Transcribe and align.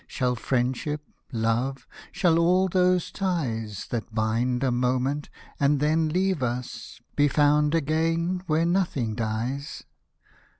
Shall 0.07 0.35
friendship— 0.35 1.03
love— 1.31 1.87
shall 2.11 2.39
all 2.39 2.67
those 2.67 3.11
ties 3.11 3.85
That 3.91 4.15
bind 4.15 4.63
a 4.63 4.71
moment, 4.71 5.29
and 5.59 5.79
then 5.79 6.09
leave 6.09 6.41
us, 6.41 6.99
Be 7.15 7.27
found 7.27 7.75
again 7.75 8.41
where 8.47 8.65
nothing 8.65 9.13
dies 9.13 9.83